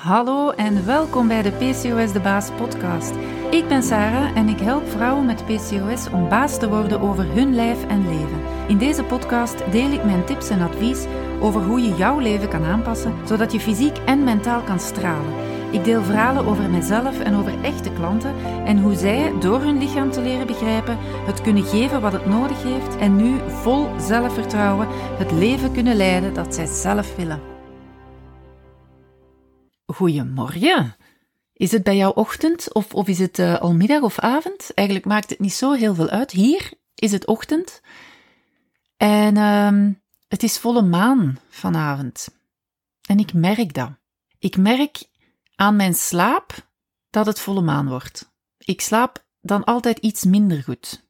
Hallo 0.00 0.50
en 0.50 0.86
welkom 0.86 1.28
bij 1.28 1.42
de 1.42 1.50
PCOS 1.50 2.12
de 2.12 2.20
Baas 2.22 2.50
podcast. 2.50 3.14
Ik 3.50 3.68
ben 3.68 3.82
Sarah 3.82 4.36
en 4.36 4.48
ik 4.48 4.60
help 4.60 4.88
vrouwen 4.88 5.26
met 5.26 5.44
PCOS 5.44 6.10
om 6.12 6.28
baas 6.28 6.58
te 6.58 6.68
worden 6.68 7.00
over 7.00 7.24
hun 7.34 7.54
lijf 7.54 7.86
en 7.86 8.08
leven. 8.08 8.40
In 8.68 8.78
deze 8.78 9.04
podcast 9.04 9.72
deel 9.72 9.90
ik 9.90 10.04
mijn 10.04 10.24
tips 10.24 10.48
en 10.48 10.60
advies 10.60 11.04
over 11.40 11.62
hoe 11.62 11.80
je 11.80 11.94
jouw 11.94 12.18
leven 12.18 12.48
kan 12.48 12.64
aanpassen, 12.64 13.14
zodat 13.24 13.52
je 13.52 13.60
fysiek 13.60 13.96
en 13.98 14.24
mentaal 14.24 14.60
kan 14.60 14.80
stralen. 14.80 15.34
Ik 15.70 15.84
deel 15.84 16.02
verhalen 16.02 16.46
over 16.46 16.70
mezelf 16.70 17.20
en 17.20 17.34
over 17.34 17.62
echte 17.62 17.92
klanten 17.92 18.34
en 18.64 18.78
hoe 18.78 18.94
zij, 18.94 19.32
door 19.40 19.60
hun 19.60 19.78
lichaam 19.78 20.10
te 20.10 20.20
leren 20.20 20.46
begrijpen, 20.46 20.98
het 21.26 21.40
kunnen 21.40 21.64
geven 21.64 22.00
wat 22.00 22.12
het 22.12 22.26
nodig 22.26 22.62
heeft 22.62 22.96
en 22.96 23.16
nu 23.16 23.38
vol 23.48 23.88
zelfvertrouwen 23.98 24.88
het 25.18 25.32
leven 25.32 25.72
kunnen 25.72 25.96
leiden 25.96 26.34
dat 26.34 26.54
zij 26.54 26.66
zelf 26.66 27.16
willen. 27.16 27.49
Goedemorgen. 29.94 30.96
Is 31.52 31.72
het 31.72 31.82
bij 31.82 31.96
jou 31.96 32.14
ochtend 32.14 32.72
of, 32.74 32.94
of 32.94 33.08
is 33.08 33.18
het 33.18 33.38
uh, 33.38 33.60
al 33.60 33.74
middag 33.74 34.02
of 34.02 34.18
avond? 34.18 34.74
Eigenlijk 34.74 35.06
maakt 35.06 35.30
het 35.30 35.38
niet 35.38 35.52
zo 35.52 35.72
heel 35.72 35.94
veel 35.94 36.08
uit. 36.08 36.30
Hier 36.30 36.72
is 36.94 37.12
het 37.12 37.26
ochtend 37.26 37.80
en 38.96 39.36
uh, 39.36 39.92
het 40.28 40.42
is 40.42 40.58
volle 40.58 40.82
maan 40.82 41.38
vanavond. 41.48 42.28
En 43.08 43.18
ik 43.18 43.32
merk 43.32 43.74
dat. 43.74 43.90
Ik 44.38 44.56
merk 44.56 45.04
aan 45.54 45.76
mijn 45.76 45.94
slaap 45.94 46.68
dat 47.10 47.26
het 47.26 47.40
volle 47.40 47.62
maan 47.62 47.88
wordt. 47.88 48.32
Ik 48.58 48.80
slaap 48.80 49.24
dan 49.40 49.64
altijd 49.64 49.98
iets 49.98 50.24
minder 50.24 50.62
goed. 50.62 51.08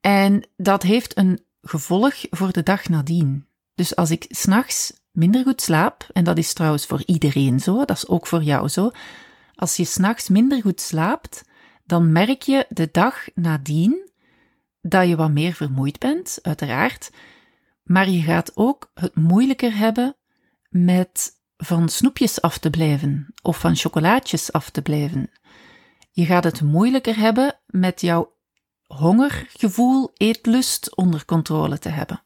En 0.00 0.48
dat 0.56 0.82
heeft 0.82 1.16
een 1.16 1.44
gevolg 1.60 2.14
voor 2.30 2.52
de 2.52 2.62
dag 2.62 2.88
nadien. 2.88 3.46
Dus 3.74 3.96
als 3.96 4.10
ik 4.10 4.26
s'nachts 4.28 5.03
minder 5.14 5.42
goed 5.42 5.60
slaap, 5.60 6.06
en 6.12 6.24
dat 6.24 6.38
is 6.38 6.52
trouwens 6.52 6.86
voor 6.86 7.02
iedereen 7.06 7.60
zo, 7.60 7.84
dat 7.84 7.96
is 7.96 8.08
ook 8.08 8.26
voor 8.26 8.42
jou 8.42 8.68
zo, 8.68 8.90
als 9.54 9.76
je 9.76 9.84
s'nachts 9.84 10.28
minder 10.28 10.60
goed 10.60 10.80
slaapt, 10.80 11.44
dan 11.84 12.12
merk 12.12 12.42
je 12.42 12.66
de 12.68 12.88
dag 12.92 13.26
nadien 13.34 14.10
dat 14.80 15.08
je 15.08 15.16
wat 15.16 15.30
meer 15.30 15.52
vermoeid 15.52 15.98
bent, 15.98 16.38
uiteraard, 16.42 17.10
maar 17.82 18.08
je 18.08 18.22
gaat 18.22 18.52
ook 18.54 18.90
het 18.94 19.14
moeilijker 19.14 19.76
hebben 19.76 20.16
met 20.68 21.32
van 21.56 21.88
snoepjes 21.88 22.40
af 22.40 22.58
te 22.58 22.70
blijven 22.70 23.34
of 23.42 23.58
van 23.58 23.76
chocolaatjes 23.76 24.52
af 24.52 24.70
te 24.70 24.82
blijven. 24.82 25.30
Je 26.10 26.24
gaat 26.24 26.44
het 26.44 26.62
moeilijker 26.62 27.16
hebben 27.16 27.58
met 27.66 28.00
jouw 28.00 28.32
hongergevoel, 28.86 30.10
eetlust 30.14 30.96
onder 30.96 31.24
controle 31.24 31.78
te 31.78 31.88
hebben. 31.88 32.22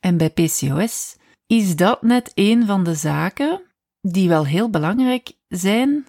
En 0.00 0.16
bij 0.16 0.30
PCOS 0.30 1.16
is 1.46 1.76
dat 1.76 2.02
net 2.02 2.32
een 2.34 2.66
van 2.66 2.84
de 2.84 2.94
zaken 2.94 3.62
die 4.00 4.28
wel 4.28 4.46
heel 4.46 4.70
belangrijk 4.70 5.32
zijn, 5.48 6.06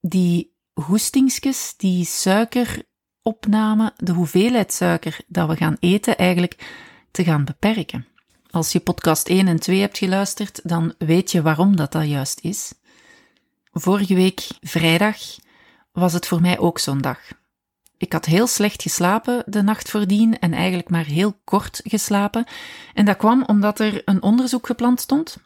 die 0.00 0.56
hoestingsjes, 0.72 1.74
die 1.76 2.04
suikeropname, 2.04 3.92
de 3.96 4.12
hoeveelheid 4.12 4.72
suiker 4.72 5.20
dat 5.26 5.48
we 5.48 5.56
gaan 5.56 5.76
eten, 5.80 6.16
eigenlijk 6.16 6.72
te 7.10 7.24
gaan 7.24 7.44
beperken. 7.44 8.06
Als 8.50 8.72
je 8.72 8.80
podcast 8.80 9.28
1 9.28 9.48
en 9.48 9.60
2 9.60 9.80
hebt 9.80 9.98
geluisterd, 9.98 10.68
dan 10.68 10.94
weet 10.98 11.30
je 11.30 11.42
waarom 11.42 11.76
dat 11.76 11.92
dat 11.92 12.06
juist 12.06 12.40
is. 12.40 12.74
Vorige 13.72 14.14
week, 14.14 14.46
vrijdag, 14.60 15.16
was 15.92 16.12
het 16.12 16.26
voor 16.26 16.40
mij 16.40 16.58
ook 16.58 16.78
zo'n 16.78 17.00
dag. 17.00 17.18
Ik 17.98 18.12
had 18.12 18.24
heel 18.24 18.46
slecht 18.46 18.82
geslapen 18.82 19.42
de 19.46 19.62
nacht 19.62 19.90
voordien 19.90 20.38
en 20.38 20.52
eigenlijk 20.52 20.88
maar 20.88 21.04
heel 21.04 21.40
kort 21.44 21.80
geslapen. 21.84 22.44
En 22.94 23.04
dat 23.04 23.16
kwam 23.16 23.44
omdat 23.46 23.80
er 23.80 24.02
een 24.04 24.22
onderzoek 24.22 24.66
gepland 24.66 25.00
stond. 25.00 25.36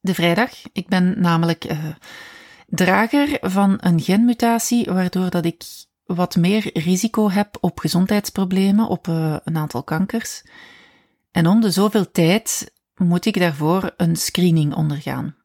De 0.00 0.14
vrijdag. 0.14 0.50
Ik 0.72 0.88
ben 0.88 1.20
namelijk 1.20 1.70
uh, 1.70 1.84
drager 2.66 3.38
van 3.40 3.76
een 3.80 4.00
genmutatie, 4.00 4.84
waardoor 4.84 5.30
dat 5.30 5.44
ik 5.44 5.64
wat 6.04 6.36
meer 6.36 6.70
risico 6.78 7.30
heb 7.30 7.56
op 7.60 7.78
gezondheidsproblemen, 7.78 8.88
op 8.88 9.06
uh, 9.06 9.36
een 9.44 9.56
aantal 9.56 9.82
kankers. 9.82 10.42
En 11.30 11.46
om 11.46 11.60
de 11.60 11.70
zoveel 11.70 12.10
tijd 12.10 12.72
moet 12.94 13.24
ik 13.24 13.38
daarvoor 13.38 13.92
een 13.96 14.16
screening 14.16 14.74
ondergaan. 14.74 15.36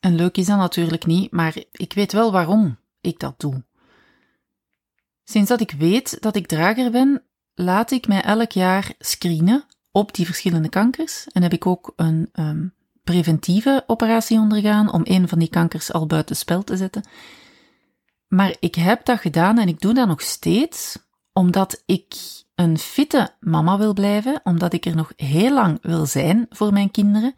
En 0.00 0.14
leuk 0.14 0.36
is 0.36 0.46
dat 0.46 0.56
natuurlijk 0.56 1.06
niet, 1.06 1.30
maar 1.30 1.56
ik 1.72 1.92
weet 1.92 2.12
wel 2.12 2.32
waarom 2.32 2.78
ik 3.00 3.18
dat 3.18 3.40
doe. 3.40 3.64
Sinds 5.30 5.48
dat 5.48 5.60
ik 5.60 5.70
weet 5.70 6.20
dat 6.20 6.36
ik 6.36 6.46
drager 6.46 6.90
ben, 6.90 7.22
laat 7.54 7.90
ik 7.90 8.06
mij 8.06 8.22
elk 8.22 8.52
jaar 8.52 8.92
screenen 8.98 9.64
op 9.92 10.14
die 10.14 10.26
verschillende 10.26 10.68
kankers 10.68 11.26
en 11.32 11.42
heb 11.42 11.52
ik 11.52 11.66
ook 11.66 11.92
een 11.96 12.28
um, 12.32 12.74
preventieve 13.04 13.84
operatie 13.86 14.38
ondergaan 14.38 14.92
om 14.92 15.00
een 15.04 15.28
van 15.28 15.38
die 15.38 15.48
kankers 15.48 15.92
al 15.92 16.06
buiten 16.06 16.36
spel 16.36 16.64
te 16.64 16.76
zetten. 16.76 17.04
Maar 18.28 18.56
ik 18.60 18.74
heb 18.74 19.04
dat 19.04 19.20
gedaan 19.20 19.58
en 19.58 19.68
ik 19.68 19.80
doe 19.80 19.94
dat 19.94 20.08
nog 20.08 20.20
steeds 20.20 20.98
omdat 21.32 21.82
ik 21.86 22.14
een 22.54 22.78
fitte 22.78 23.30
mama 23.40 23.78
wil 23.78 23.92
blijven, 23.92 24.40
omdat 24.44 24.72
ik 24.72 24.86
er 24.86 24.96
nog 24.96 25.12
heel 25.16 25.52
lang 25.52 25.78
wil 25.82 26.06
zijn 26.06 26.46
voor 26.50 26.72
mijn 26.72 26.90
kinderen. 26.90 27.34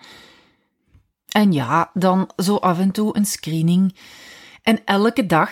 En 1.28 1.52
ja, 1.52 1.90
dan 1.94 2.30
zo 2.36 2.56
af 2.56 2.78
en 2.78 2.90
toe 2.90 3.16
een 3.16 3.26
screening. 3.26 3.96
En 4.62 4.84
elke 4.84 5.26
dag 5.26 5.50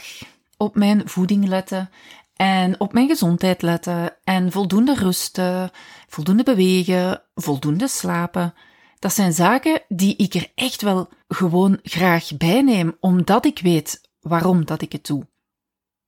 op 0.58 0.76
mijn 0.76 1.08
voeding 1.08 1.46
letten 1.46 1.90
en 2.38 2.80
op 2.80 2.92
mijn 2.92 3.08
gezondheid 3.08 3.62
letten 3.62 4.16
en 4.24 4.52
voldoende 4.52 4.94
rusten, 4.94 5.70
voldoende 6.08 6.42
bewegen, 6.42 7.22
voldoende 7.34 7.88
slapen. 7.88 8.54
Dat 8.98 9.12
zijn 9.12 9.32
zaken 9.32 9.82
die 9.88 10.16
ik 10.16 10.34
er 10.34 10.50
echt 10.54 10.82
wel 10.82 11.08
gewoon 11.28 11.78
graag 11.82 12.36
bij 12.36 12.62
neem, 12.62 12.96
omdat 13.00 13.44
ik 13.44 13.58
weet 13.58 14.10
waarom 14.20 14.64
dat 14.64 14.82
ik 14.82 14.92
het 14.92 15.06
doe. 15.06 15.26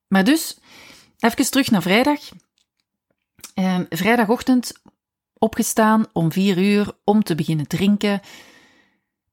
Maar 0.09 0.25
dus, 0.25 0.59
even 1.19 1.51
terug 1.51 1.71
naar 1.71 1.83
vrijdag. 1.83 2.21
Eh, 3.55 3.79
vrijdagochtend 3.89 4.73
opgestaan 5.39 6.07
om 6.13 6.33
vier 6.33 6.59
uur 6.59 6.93
om 7.05 7.23
te 7.23 7.35
beginnen 7.35 7.67
drinken. 7.67 8.21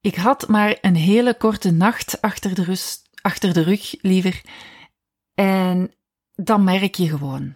Ik 0.01 0.15
had 0.15 0.47
maar 0.47 0.77
een 0.81 0.95
hele 0.95 1.37
korte 1.37 1.71
nacht 1.71 2.21
achter 2.21 2.55
de, 2.55 2.63
rust, 2.63 3.09
achter 3.21 3.53
de 3.53 3.61
rug, 3.61 3.95
liever. 4.01 4.41
En 5.33 5.91
dan 6.37 6.63
merk 6.63 6.95
je 6.95 7.09
gewoon. 7.09 7.53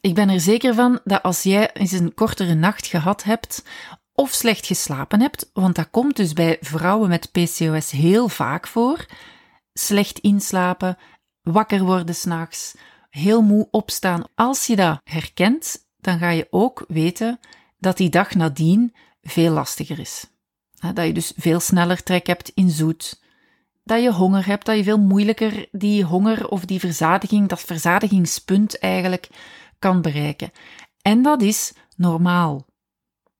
Ik 0.00 0.14
ben 0.14 0.28
er 0.28 0.40
zeker 0.40 0.74
van 0.74 1.00
dat 1.04 1.22
als 1.22 1.42
jij 1.42 1.72
eens 1.72 1.92
een 1.92 2.14
kortere 2.14 2.54
nacht 2.54 2.86
gehad 2.86 3.22
hebt 3.22 3.64
of 4.12 4.30
slecht 4.32 4.66
geslapen 4.66 5.20
hebt, 5.20 5.50
want 5.52 5.74
dat 5.74 5.90
komt 5.90 6.16
dus 6.16 6.32
bij 6.32 6.56
vrouwen 6.60 7.08
met 7.08 7.32
PCOS 7.32 7.90
heel 7.90 8.28
vaak 8.28 8.66
voor, 8.66 9.06
slecht 9.72 10.18
inslapen, 10.18 10.98
wakker 11.42 11.82
worden 11.82 12.14
s'nachts, 12.14 12.74
heel 13.10 13.42
moe 13.42 13.68
opstaan. 13.70 14.24
Als 14.34 14.66
je 14.66 14.76
dat 14.76 15.00
herkent, 15.04 15.86
dan 15.96 16.18
ga 16.18 16.30
je 16.30 16.46
ook 16.50 16.84
weten 16.88 17.40
dat 17.78 17.96
die 17.96 18.10
dag 18.10 18.34
nadien 18.34 18.94
veel 19.20 19.52
lastiger 19.52 19.98
is. 19.98 20.26
Dat 20.94 21.06
je 21.06 21.12
dus 21.12 21.32
veel 21.36 21.60
sneller 21.60 22.02
trek 22.02 22.26
hebt 22.26 22.48
in 22.48 22.70
zoet, 22.70 23.20
dat 23.86 24.02
je 24.02 24.12
honger 24.12 24.46
hebt, 24.46 24.66
dat 24.66 24.76
je 24.76 24.84
veel 24.84 24.98
moeilijker 24.98 25.68
die 25.72 26.04
honger 26.04 26.48
of 26.48 26.64
die 26.64 26.80
verzadiging, 26.80 27.48
dat 27.48 27.60
verzadigingspunt 27.60 28.78
eigenlijk 28.78 29.28
kan 29.78 30.02
bereiken. 30.02 30.50
En 31.02 31.22
dat 31.22 31.42
is 31.42 31.72
normaal. 31.96 32.66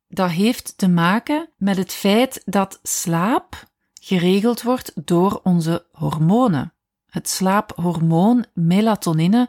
Dat 0.09 0.31
heeft 0.31 0.79
te 0.79 0.89
maken 0.89 1.49
met 1.57 1.77
het 1.77 1.93
feit 1.93 2.43
dat 2.45 2.81
slaap 2.83 3.71
geregeld 4.01 4.63
wordt 4.63 4.93
door 4.95 5.41
onze 5.43 5.87
hormonen. 5.93 6.73
Het 7.11 7.29
slaaphormoon 7.29 8.45
melatonine 8.55 9.49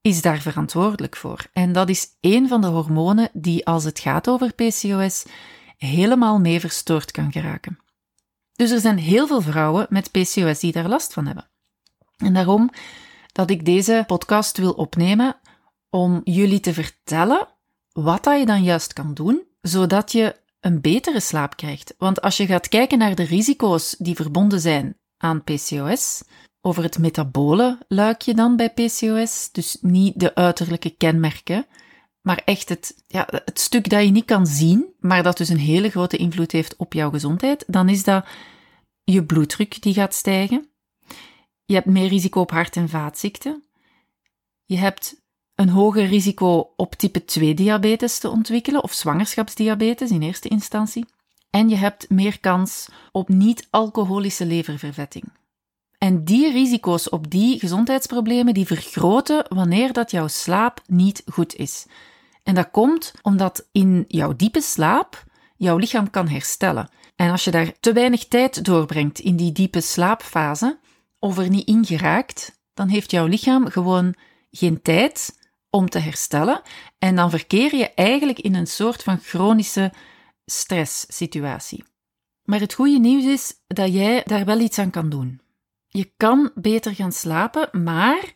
is 0.00 0.22
daar 0.22 0.40
verantwoordelijk 0.40 1.16
voor. 1.16 1.46
En 1.52 1.72
dat 1.72 1.88
is 1.88 2.08
een 2.20 2.48
van 2.48 2.60
de 2.60 2.66
hormonen 2.66 3.28
die, 3.32 3.66
als 3.66 3.84
het 3.84 3.98
gaat 3.98 4.28
over 4.28 4.52
PCOS, 4.52 5.24
helemaal 5.76 6.38
mee 6.38 6.60
verstoord 6.60 7.10
kan 7.10 7.32
geraken. 7.32 7.81
Dus 8.52 8.70
er 8.70 8.80
zijn 8.80 8.98
heel 8.98 9.26
veel 9.26 9.40
vrouwen 9.40 9.86
met 9.88 10.10
PCOS 10.10 10.60
die 10.60 10.72
daar 10.72 10.88
last 10.88 11.12
van 11.12 11.26
hebben. 11.26 11.50
En 12.16 12.34
daarom 12.34 12.70
dat 13.32 13.50
ik 13.50 13.64
deze 13.64 14.04
podcast 14.06 14.56
wil 14.56 14.72
opnemen 14.72 15.36
om 15.90 16.20
jullie 16.24 16.60
te 16.60 16.72
vertellen 16.72 17.48
wat 17.92 18.24
dat 18.24 18.38
je 18.38 18.46
dan 18.46 18.62
juist 18.62 18.92
kan 18.92 19.14
doen, 19.14 19.42
zodat 19.60 20.12
je 20.12 20.36
een 20.60 20.80
betere 20.80 21.20
slaap 21.20 21.56
krijgt. 21.56 21.94
Want 21.98 22.20
als 22.20 22.36
je 22.36 22.46
gaat 22.46 22.68
kijken 22.68 22.98
naar 22.98 23.14
de 23.14 23.22
risico's 23.22 23.94
die 23.98 24.14
verbonden 24.14 24.60
zijn 24.60 24.96
aan 25.16 25.44
PCOS, 25.44 26.22
over 26.60 26.82
het 26.82 26.98
metabole 26.98 27.78
luikje 27.88 28.34
dan 28.34 28.56
bij 28.56 28.70
PCOS, 28.70 29.48
dus 29.52 29.76
niet 29.80 30.20
de 30.20 30.34
uiterlijke 30.34 30.90
kenmerken, 30.90 31.66
maar 32.22 32.42
echt 32.44 32.68
het, 32.68 33.04
ja, 33.06 33.28
het 33.30 33.60
stuk 33.60 33.88
dat 33.88 34.04
je 34.04 34.10
niet 34.10 34.24
kan 34.24 34.46
zien, 34.46 34.94
maar 35.00 35.22
dat 35.22 35.36
dus 35.36 35.48
een 35.48 35.58
hele 35.58 35.90
grote 35.90 36.16
invloed 36.16 36.52
heeft 36.52 36.76
op 36.76 36.92
jouw 36.92 37.10
gezondheid, 37.10 37.64
dan 37.66 37.88
is 37.88 38.04
dat 38.04 38.26
je 39.04 39.24
bloeddruk 39.24 39.82
die 39.82 39.94
gaat 39.94 40.14
stijgen. 40.14 40.68
Je 41.64 41.74
hebt 41.74 41.86
meer 41.86 42.08
risico 42.08 42.40
op 42.40 42.50
hart- 42.50 42.76
en 42.76 42.88
vaatziekten. 42.88 43.64
Je 44.64 44.76
hebt 44.76 45.20
een 45.54 45.68
hoger 45.68 46.06
risico 46.06 46.72
op 46.76 46.94
type 46.94 47.24
2 47.24 47.54
diabetes 47.54 48.18
te 48.18 48.28
ontwikkelen 48.28 48.82
of 48.82 48.92
zwangerschapsdiabetes 48.92 50.10
in 50.10 50.22
eerste 50.22 50.48
instantie. 50.48 51.06
en 51.50 51.68
je 51.68 51.76
hebt 51.76 52.10
meer 52.10 52.40
kans 52.40 52.88
op 53.10 53.28
niet-alcoholische 53.28 54.46
leververvetting. 54.46 55.24
En 55.98 56.24
die 56.24 56.52
risico's 56.52 57.08
op 57.08 57.30
die 57.30 57.58
gezondheidsproblemen 57.58 58.54
die 58.54 58.66
vergroten 58.66 59.44
wanneer 59.48 59.92
dat 59.92 60.10
jouw 60.10 60.28
slaap 60.28 60.82
niet 60.86 61.22
goed 61.26 61.54
is. 61.54 61.86
En 62.42 62.54
dat 62.54 62.70
komt 62.70 63.12
omdat 63.22 63.68
in 63.72 64.04
jouw 64.08 64.36
diepe 64.36 64.60
slaap 64.60 65.24
jouw 65.56 65.76
lichaam 65.76 66.10
kan 66.10 66.28
herstellen. 66.28 66.88
En 67.16 67.30
als 67.30 67.44
je 67.44 67.50
daar 67.50 67.72
te 67.80 67.92
weinig 67.92 68.28
tijd 68.28 68.64
doorbrengt 68.64 69.18
in 69.18 69.36
die 69.36 69.52
diepe 69.52 69.80
slaapfase, 69.80 70.78
of 71.18 71.38
er 71.38 71.48
niet 71.48 71.66
in 71.66 71.84
geraakt, 71.84 72.60
dan 72.74 72.88
heeft 72.88 73.10
jouw 73.10 73.26
lichaam 73.26 73.66
gewoon 73.66 74.14
geen 74.50 74.82
tijd 74.82 75.38
om 75.70 75.88
te 75.88 75.98
herstellen. 75.98 76.62
En 76.98 77.16
dan 77.16 77.30
verkeer 77.30 77.74
je 77.74 77.94
eigenlijk 77.94 78.38
in 78.38 78.54
een 78.54 78.66
soort 78.66 79.02
van 79.02 79.18
chronische 79.18 79.92
stresssituatie. 80.44 81.84
Maar 82.42 82.60
het 82.60 82.74
goede 82.74 82.98
nieuws 82.98 83.24
is 83.24 83.54
dat 83.66 83.92
jij 83.92 84.22
daar 84.24 84.44
wel 84.44 84.60
iets 84.60 84.78
aan 84.78 84.90
kan 84.90 85.08
doen. 85.08 85.40
Je 85.88 86.12
kan 86.16 86.50
beter 86.54 86.94
gaan 86.94 87.12
slapen, 87.12 87.82
maar 87.84 88.32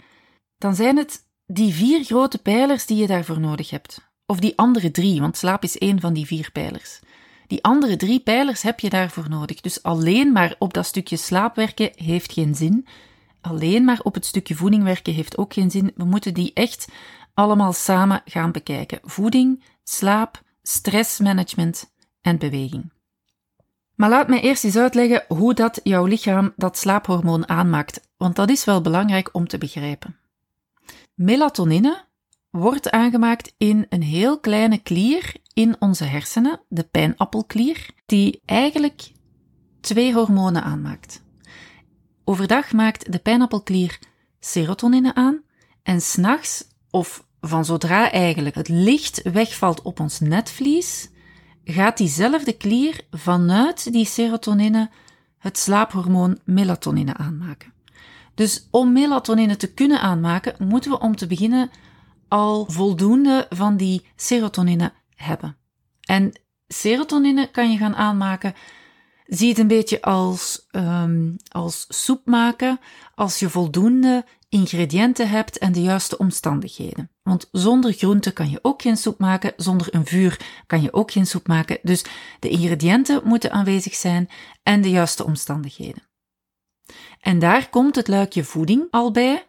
dan 0.59 0.75
zijn 0.75 0.97
het 0.97 1.26
die 1.47 1.75
vier 1.75 2.05
grote 2.05 2.39
pijlers 2.39 2.87
die 2.87 2.97
je 2.97 3.07
daarvoor 3.07 3.41
nodig 3.41 3.71
hebt. 3.71 4.11
Of 4.27 4.39
die 4.39 4.59
andere 4.59 4.91
drie, 4.91 5.21
want 5.21 5.37
slaap 5.37 5.63
is 5.63 5.79
één 5.79 6.01
van 6.01 6.13
die 6.13 6.27
vier 6.27 6.51
pijlers. 6.53 7.01
Die 7.47 7.65
andere 7.65 7.97
drie 7.97 8.21
pijlers 8.21 8.63
heb 8.63 8.81
je 8.81 8.91
daarvoor 8.91 9.29
nodig. 9.29 9.61
Dus 9.61 9.83
alleen 9.83 10.33
maar 10.33 10.55
op 10.59 10.75
dat 10.75 10.87
stukje 10.87 11.17
slaap 11.17 11.57
werken 11.57 11.91
heeft 11.95 12.33
geen 12.33 12.55
zin. 12.55 12.87
Alleen 13.41 13.85
maar 13.85 14.01
op 14.03 14.15
het 14.15 14.27
stukje 14.27 14.55
voeding 14.55 14.83
werken 14.83 15.13
heeft 15.13 15.39
ook 15.39 15.53
geen 15.53 15.71
zin. 15.71 15.93
We 15.95 16.05
moeten 16.05 16.35
die 16.35 16.51
echt 16.55 16.89
allemaal 17.35 17.73
samen 17.73 18.23
gaan 18.25 18.53
bekijken. 18.53 18.99
Voeding, 19.03 19.65
slaap, 19.85 20.43
stressmanagement 20.63 21.93
en 22.21 22.39
beweging. 22.39 22.93
Maar 23.95 24.09
laat 24.09 24.29
mij 24.29 24.41
eerst 24.41 24.65
eens 24.65 24.77
uitleggen 24.77 25.25
hoe 25.29 25.55
dat 25.55 25.81
jouw 25.83 26.05
lichaam 26.05 26.53
dat 26.57 26.79
slaaphormoon 26.79 27.49
aanmaakt, 27.49 28.01
want 28.17 28.37
dat 28.37 28.51
is 28.51 28.65
wel 28.65 28.81
belangrijk 28.81 29.29
om 29.33 29.49
te 29.49 29.59
begrijpen. 29.59 30.17
Melatonine 31.17 32.05
wordt 32.51 32.91
aangemaakt 32.91 33.55
in 33.57 33.87
een 33.89 34.03
heel 34.03 34.41
kleine 34.41 34.79
klier 34.79 35.35
in 35.53 35.77
onze 35.79 36.05
hersenen, 36.05 36.61
de 36.69 36.85
pijnappelklier, 36.85 37.91
die 38.07 38.43
eigenlijk 38.45 39.13
twee 39.81 40.15
hormonen 40.15 40.63
aanmaakt. 40.63 41.23
Overdag 42.25 42.73
maakt 42.73 43.13
de 43.13 43.19
pijnappelklier 43.19 43.99
serotonine 44.41 45.15
aan 45.15 45.43
en 45.83 46.01
s'nachts, 46.01 46.69
of 46.91 47.27
van 47.41 47.65
zodra 47.65 48.11
eigenlijk 48.11 48.55
het 48.55 48.69
licht 48.69 49.23
wegvalt 49.23 49.83
op 49.83 50.01
ons 50.01 50.21
netvlies, 50.21 51.11
gaat 51.65 51.97
diezelfde 51.97 52.53
klier 52.53 53.07
vanuit 53.11 53.93
die 53.93 54.07
serotonine 54.07 54.91
het 55.39 55.59
slaaphormoon 55.59 56.39
melatonine 56.45 57.15
aanmaken. 57.15 57.76
Dus 58.37 58.69
om 58.71 58.93
melatonine 58.93 59.57
te 59.57 59.73
kunnen 59.73 60.01
aanmaken, 60.01 60.55
moeten 60.59 60.91
we 60.91 60.99
om 60.99 61.17
te 61.17 61.27
beginnen 61.27 61.71
al 62.29 62.67
voldoende 62.69 63.47
van 63.49 63.77
die 63.77 64.07
serotonine 64.17 64.93
hebben. 65.15 65.57
En 66.01 66.41
serotonine 66.69 67.51
kan 67.51 67.73
je 67.73 67.79
gaan 67.79 67.97
aanmaken. 67.97 68.55
Zie 69.27 69.49
het 69.49 69.59
een 69.59 69.67
beetje 69.67 70.03
als, 70.03 70.67
um, 70.71 71.37
als 71.49 71.87
soep 71.89 72.27
maken 72.27 72.81
als 73.15 73.39
je 73.39 73.51
voldoende 73.51 74.25
ingrediënten 74.49 75.29
hebt 75.29 75.59
en 75.59 75.73
de 75.73 75.83
juiste 75.83 76.19
omstandigheden. 76.19 77.11
Want 77.23 77.49
zonder 77.53 77.93
groente 77.93 78.33
kan 78.33 78.51
je 78.51 78.59
ook 78.63 78.83
geen 78.83 78.97
soep 78.97 79.19
maken, 79.19 79.53
zonder 79.57 79.95
een 79.95 80.07
vuur 80.07 80.41
kan 80.67 80.83
je 80.83 80.93
ook 80.93 81.11
geen 81.11 81.27
soep 81.27 81.47
maken. 81.47 81.79
Dus 81.83 82.05
de 82.41 82.49
ingrediënten 82.49 83.21
moeten 83.25 83.53
aanwezig 83.53 83.95
zijn 83.95 84.29
en 84.63 84.81
de 84.81 84.91
juiste 84.91 85.25
omstandigheden. 85.25 86.03
En 87.21 87.39
daar 87.39 87.69
komt 87.69 87.97
het 87.97 88.09
luikje 88.09 88.45
voeding 88.45 88.87
al 88.91 89.11
bij, 89.11 89.47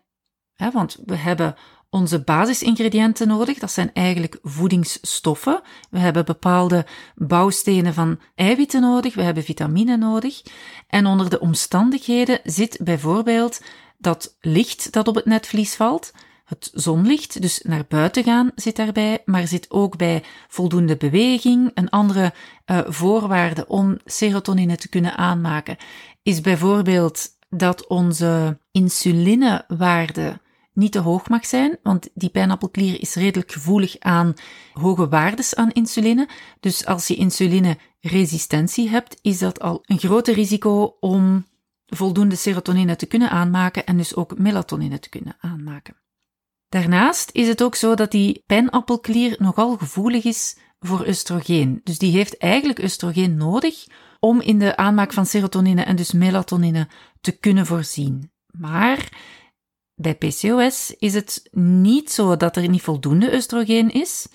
hè, 0.53 0.71
want 0.71 0.97
we 1.05 1.15
hebben 1.15 1.55
onze 1.89 2.23
basisingrediënten 2.23 3.27
nodig. 3.27 3.59
Dat 3.59 3.71
zijn 3.71 3.93
eigenlijk 3.93 4.39
voedingsstoffen. 4.41 5.61
We 5.89 5.99
hebben 5.99 6.25
bepaalde 6.25 6.85
bouwstenen 7.15 7.93
van 7.93 8.19
eiwitten 8.35 8.81
nodig, 8.81 9.15
we 9.15 9.21
hebben 9.21 9.43
vitamine 9.43 9.97
nodig. 9.97 10.41
En 10.87 11.05
onder 11.05 11.29
de 11.29 11.39
omstandigheden 11.39 12.39
zit 12.43 12.79
bijvoorbeeld 12.83 13.61
dat 13.97 14.35
licht 14.39 14.91
dat 14.91 15.07
op 15.07 15.15
het 15.15 15.25
netvlies 15.25 15.75
valt, 15.75 16.11
het 16.45 16.71
zonlicht, 16.73 17.41
dus 17.41 17.61
naar 17.61 17.85
buiten 17.87 18.23
gaan 18.23 18.51
zit 18.55 18.75
daarbij, 18.75 19.21
maar 19.25 19.47
zit 19.47 19.71
ook 19.71 19.97
bij 19.97 20.23
voldoende 20.47 20.97
beweging. 20.97 21.71
Een 21.73 21.89
andere 21.89 22.33
uh, 22.71 22.79
voorwaarde 22.87 23.67
om 23.67 23.97
serotonine 24.05 24.75
te 24.75 24.89
kunnen 24.89 25.17
aanmaken 25.17 25.77
is 26.23 26.41
bijvoorbeeld 26.41 27.27
dat 27.49 27.87
onze 27.87 28.59
insulinewaarde 28.71 30.39
niet 30.73 30.91
te 30.91 30.99
hoog 30.99 31.29
mag 31.29 31.45
zijn, 31.45 31.77
want 31.83 32.09
die 32.13 32.29
pijnappelklier 32.29 33.01
is 33.01 33.15
redelijk 33.15 33.51
gevoelig 33.51 33.99
aan 33.99 34.33
hoge 34.73 35.09
waardes 35.09 35.55
aan 35.55 35.71
insuline. 35.71 36.27
Dus 36.59 36.85
als 36.85 37.07
je 37.07 37.15
insulineresistentie 37.15 38.89
hebt, 38.89 39.19
is 39.21 39.37
dat 39.37 39.59
al 39.59 39.83
een 39.85 39.99
groter 39.99 40.33
risico 40.33 40.97
om 40.99 41.45
voldoende 41.85 42.35
serotonine 42.35 42.95
te 42.95 43.05
kunnen 43.05 43.29
aanmaken 43.29 43.85
en 43.85 43.97
dus 43.97 44.15
ook 44.15 44.37
melatonine 44.37 44.99
te 44.99 45.09
kunnen 45.09 45.35
aanmaken. 45.39 45.95
Daarnaast 46.69 47.29
is 47.33 47.47
het 47.47 47.63
ook 47.63 47.75
zo 47.75 47.95
dat 47.95 48.11
die 48.11 48.43
pijnappelklier 48.45 49.35
nogal 49.39 49.77
gevoelig 49.77 50.23
is 50.23 50.57
voor 50.79 51.07
oestrogeen. 51.07 51.81
Dus 51.83 51.97
die 51.97 52.11
heeft 52.11 52.37
eigenlijk 52.37 52.79
oestrogeen 52.79 53.37
nodig 53.37 53.85
om 54.19 54.41
in 54.41 54.59
de 54.59 54.77
aanmaak 54.77 55.13
van 55.13 55.25
serotonine 55.25 55.81
en 55.81 55.95
dus 55.95 56.11
melatonine 56.11 56.87
te 57.21 57.31
kunnen 57.31 57.65
voorzien. 57.65 58.31
Maar 58.51 59.09
bij 59.95 60.15
PCOS 60.15 60.95
is 60.97 61.13
het 61.13 61.47
niet 61.51 62.11
zo 62.11 62.37
dat 62.37 62.55
er 62.55 62.69
niet 62.69 62.81
voldoende 62.81 63.33
oestrogeen 63.33 63.89
is. 63.89 64.27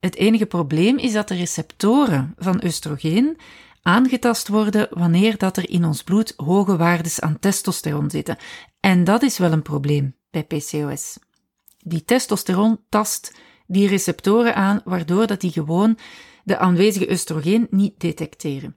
Het 0.00 0.16
enige 0.16 0.46
probleem 0.46 0.98
is 0.98 1.12
dat 1.12 1.28
de 1.28 1.34
receptoren 1.34 2.34
van 2.36 2.64
oestrogeen 2.64 3.36
aangetast 3.82 4.48
worden 4.48 4.88
wanneer 4.90 5.38
dat 5.38 5.56
er 5.56 5.70
in 5.70 5.84
ons 5.84 6.02
bloed 6.02 6.32
hoge 6.36 6.76
waardes 6.76 7.20
aan 7.20 7.38
testosteron 7.38 8.10
zitten. 8.10 8.36
En 8.80 9.04
dat 9.04 9.22
is 9.22 9.38
wel 9.38 9.52
een 9.52 9.62
probleem 9.62 10.16
bij 10.30 10.44
PCOS. 10.44 11.18
Die 11.78 12.04
testosteron 12.04 12.80
tast 12.88 13.34
die 13.72 13.88
receptoren 13.88 14.54
aan, 14.54 14.80
waardoor 14.84 15.26
dat 15.26 15.40
die 15.40 15.52
gewoon 15.52 15.98
de 16.44 16.58
aanwezige 16.58 17.10
oestrogeen 17.10 17.66
niet 17.70 18.00
detecteren. 18.00 18.76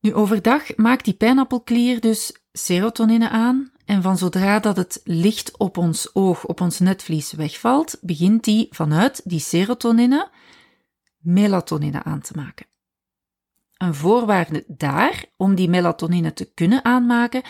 Nu 0.00 0.14
overdag 0.14 0.76
maakt 0.76 1.04
die 1.04 1.14
pijnappelklier 1.14 2.00
dus 2.00 2.36
serotonine 2.52 3.28
aan, 3.28 3.72
en 3.84 4.02
van 4.02 4.18
zodra 4.18 4.58
dat 4.58 4.76
het 4.76 5.00
licht 5.04 5.56
op 5.56 5.76
ons 5.76 6.14
oog, 6.14 6.46
op 6.46 6.60
ons 6.60 6.78
netvlies 6.78 7.32
wegvalt, 7.32 7.98
begint 8.00 8.44
die 8.44 8.66
vanuit 8.70 9.20
die 9.24 9.40
serotonine 9.40 10.30
melatonine 11.18 12.02
aan 12.02 12.20
te 12.20 12.32
maken. 12.36 12.66
Een 13.76 13.94
voorwaarde 13.94 14.64
daar, 14.66 15.24
om 15.36 15.54
die 15.54 15.68
melatonine 15.68 16.32
te 16.32 16.44
kunnen 16.54 16.84
aanmaken, 16.84 17.42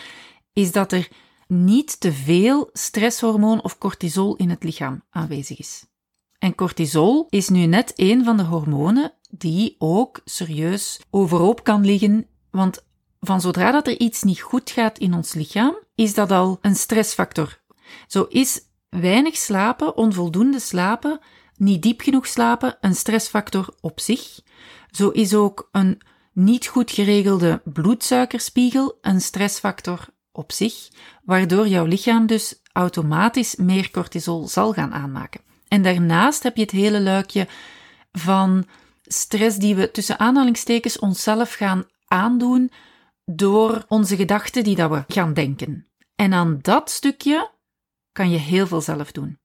is 0.53 0.71
dat 0.71 0.91
er 0.91 1.09
niet 1.47 1.99
te 1.99 2.11
veel 2.13 2.69
stresshormoon 2.73 3.63
of 3.63 3.77
cortisol 3.77 4.35
in 4.35 4.49
het 4.49 4.63
lichaam 4.63 5.03
aanwezig 5.09 5.59
is. 5.59 5.85
En 6.45 6.55
cortisol 6.55 7.27
is 7.29 7.49
nu 7.49 7.65
net 7.65 7.93
een 7.95 8.23
van 8.23 8.37
de 8.37 8.43
hormonen 8.43 9.13
die 9.29 9.75
ook 9.77 10.21
serieus 10.25 10.99
overhoop 11.09 11.63
kan 11.63 11.85
liggen, 11.85 12.27
want 12.51 12.85
van 13.19 13.41
zodra 13.41 13.71
dat 13.71 13.87
er 13.87 13.99
iets 13.99 14.23
niet 14.23 14.41
goed 14.41 14.71
gaat 14.71 14.97
in 14.97 15.13
ons 15.13 15.33
lichaam, 15.33 15.77
is 15.95 16.13
dat 16.13 16.31
al 16.31 16.57
een 16.61 16.75
stressfactor. 16.75 17.61
Zo 18.07 18.23
is 18.29 18.61
weinig 18.89 19.35
slapen, 19.35 19.97
onvoldoende 19.97 20.59
slapen, 20.59 21.19
niet 21.55 21.81
diep 21.81 22.01
genoeg 22.01 22.27
slapen 22.27 22.77
een 22.81 22.95
stressfactor 22.95 23.75
op 23.81 23.99
zich. 23.99 24.39
Zo 24.91 25.09
is 25.09 25.33
ook 25.33 25.69
een 25.71 26.01
niet 26.33 26.67
goed 26.67 26.91
geregelde 26.91 27.61
bloedsuikerspiegel 27.63 28.97
een 29.01 29.21
stressfactor 29.21 30.05
op 30.31 30.51
zich, 30.51 30.87
waardoor 31.23 31.67
jouw 31.67 31.85
lichaam 31.85 32.25
dus 32.25 32.61
automatisch 32.71 33.55
meer 33.55 33.91
cortisol 33.91 34.47
zal 34.47 34.73
gaan 34.73 34.93
aanmaken. 34.93 35.44
En 35.67 35.81
daarnaast 35.81 36.43
heb 36.43 36.55
je 36.55 36.61
het 36.61 36.71
hele 36.71 37.01
luikje 37.01 37.47
van 38.11 38.67
stress 39.01 39.57
die 39.57 39.75
we 39.75 39.91
tussen 39.91 40.19
aanhalingstekens 40.19 40.99
onszelf 40.99 41.53
gaan 41.53 41.85
aandoen 42.07 42.71
door 43.25 43.85
onze 43.87 44.15
gedachten 44.15 44.63
die 44.63 44.75
dat 44.75 44.89
we 44.89 45.03
gaan 45.07 45.33
denken. 45.33 45.87
En 46.15 46.33
aan 46.33 46.59
dat 46.61 46.89
stukje 46.89 47.51
kan 48.11 48.29
je 48.29 48.37
heel 48.37 48.67
veel 48.67 48.81
zelf 48.81 49.11
doen. 49.11 49.39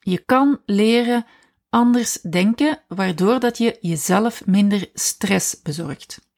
Je 0.00 0.18
kan 0.18 0.60
leren 0.66 1.26
anders 1.68 2.20
denken, 2.20 2.82
waardoor 2.88 3.40
dat 3.40 3.58
je 3.58 3.78
jezelf 3.80 4.46
minder 4.46 4.90
stress 4.94 5.62
bezorgt. 5.62 6.28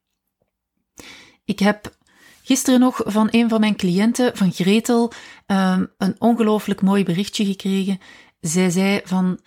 Ik 1.44 1.58
heb 1.58 1.96
gisteren 2.42 2.80
nog 2.80 3.00
van 3.04 3.28
een 3.30 3.48
van 3.48 3.60
mijn 3.60 3.76
cliënten, 3.76 4.36
van 4.36 4.52
Gretel, 4.52 5.12
um, 5.46 5.92
een 5.98 6.14
ongelooflijk 6.18 6.82
mooi 6.82 7.04
berichtje 7.04 7.44
gekregen. 7.44 7.98
Zij 8.40 8.70
zei 8.70 9.00
van, 9.04 9.40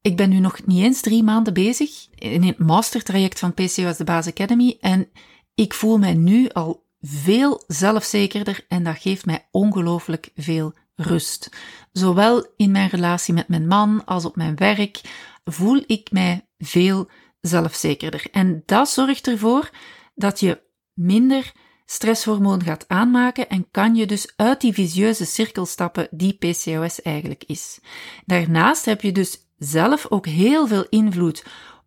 Ik 0.00 0.16
ben 0.16 0.30
nu 0.30 0.38
nog 0.38 0.66
niet 0.66 0.82
eens 0.82 1.00
drie 1.00 1.22
maanden 1.22 1.54
bezig 1.54 2.06
in 2.14 2.42
het 2.42 2.58
mastertraject 2.58 3.38
van 3.38 3.54
PCOS 3.54 3.96
de 3.96 4.04
Base 4.04 4.30
Academy 4.30 4.76
en 4.80 5.08
ik 5.54 5.74
voel 5.74 5.98
mij 5.98 6.14
nu 6.14 6.48
al 6.48 6.84
veel 7.00 7.64
zelfzekerder 7.66 8.64
en 8.68 8.84
dat 8.84 8.98
geeft 8.98 9.26
mij 9.26 9.48
ongelooflijk 9.50 10.30
veel 10.34 10.74
rust. 10.94 11.50
Zowel 11.92 12.46
in 12.56 12.70
mijn 12.70 12.88
relatie 12.88 13.34
met 13.34 13.48
mijn 13.48 13.66
man 13.66 14.04
als 14.04 14.24
op 14.24 14.36
mijn 14.36 14.56
werk 14.56 15.00
voel 15.44 15.82
ik 15.86 16.10
mij 16.10 16.48
veel 16.58 17.08
zelfzekerder. 17.40 18.26
En 18.30 18.62
dat 18.66 18.88
zorgt 18.88 19.26
ervoor 19.26 19.70
dat 20.14 20.40
je 20.40 20.62
minder 20.94 21.52
stresshormoon 21.86 22.62
gaat 22.62 22.84
aanmaken 22.88 23.48
en 23.48 23.70
kan 23.70 23.94
je 23.94 24.06
dus 24.06 24.32
uit 24.36 24.60
die 24.60 24.72
visieuze 24.72 25.24
cirkel 25.24 25.66
stappen 25.66 26.08
die 26.10 26.32
PCOS 26.32 27.02
eigenlijk 27.02 27.44
is. 27.46 27.80
Daarnaast 28.24 28.84
heb 28.84 29.00
je 29.00 29.12
dus 29.12 29.38
zelf 29.58 30.06
ook 30.08 30.26
heel 30.26 30.66
veel 30.66 30.86
invloed 30.88 31.44